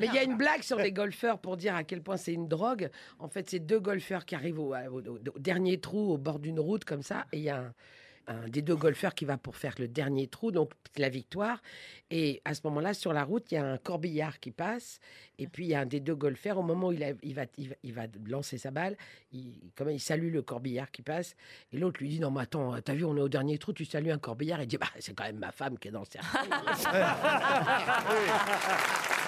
[0.00, 2.32] Mais il y a une blague sur les golfeurs pour dire à quel point c'est
[2.32, 2.90] une drogue.
[3.18, 6.38] En fait, c'est deux golfeurs qui arrivent au, au- au- au dernier trou au bord
[6.38, 7.72] d'une route comme ça, et il y a un,
[8.26, 11.60] un des deux golfeurs qui va pour faire le dernier trou, donc la victoire.
[12.12, 15.00] Et à ce moment-là, sur la route, il y a un corbillard qui passe,
[15.38, 16.58] et puis il y a un des deux golfeurs.
[16.58, 18.96] Au moment où il, a- il va, il, va, il va lancer sa balle,
[19.32, 21.34] il, comment il salue le corbillard qui passe,
[21.72, 23.84] et l'autre lui dit non mais attends, t'as vu, on est au dernier trou, tu
[23.84, 26.00] salues un corbillard, et il dit bah c'est quand même ma femme qui est dans
[26.00, 26.28] le cercle.